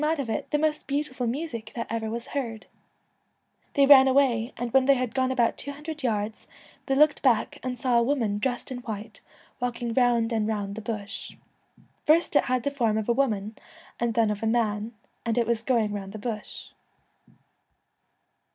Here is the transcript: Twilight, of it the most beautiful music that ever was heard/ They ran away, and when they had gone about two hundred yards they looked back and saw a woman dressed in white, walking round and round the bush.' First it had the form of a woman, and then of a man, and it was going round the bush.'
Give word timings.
Twilight, 0.01 0.17
of 0.19 0.31
it 0.31 0.49
the 0.49 0.57
most 0.57 0.87
beautiful 0.87 1.27
music 1.27 1.73
that 1.75 1.85
ever 1.87 2.09
was 2.09 2.29
heard/ 2.29 2.65
They 3.75 3.85
ran 3.85 4.07
away, 4.07 4.51
and 4.57 4.73
when 4.73 4.87
they 4.87 4.95
had 4.95 5.13
gone 5.13 5.29
about 5.31 5.59
two 5.59 5.73
hundred 5.73 6.01
yards 6.01 6.47
they 6.87 6.95
looked 6.95 7.21
back 7.21 7.59
and 7.61 7.77
saw 7.77 7.99
a 7.99 8.01
woman 8.01 8.39
dressed 8.39 8.71
in 8.71 8.79
white, 8.79 9.21
walking 9.59 9.93
round 9.93 10.33
and 10.33 10.47
round 10.47 10.73
the 10.73 10.81
bush.' 10.81 11.33
First 12.07 12.35
it 12.35 12.45
had 12.45 12.63
the 12.63 12.71
form 12.71 12.97
of 12.97 13.09
a 13.09 13.13
woman, 13.13 13.55
and 13.99 14.15
then 14.15 14.31
of 14.31 14.41
a 14.41 14.47
man, 14.47 14.93
and 15.23 15.37
it 15.37 15.45
was 15.45 15.61
going 15.61 15.93
round 15.93 16.13
the 16.13 16.17
bush.' 16.17 16.71